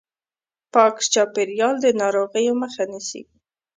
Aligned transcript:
پاک 0.73 0.95
چاپیریال 1.13 1.75
د 1.81 1.87
ناروغیو 2.01 2.53
مخه 2.61 2.83
نیسي. 2.91 3.21